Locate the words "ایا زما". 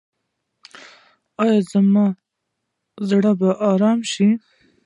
1.43-2.05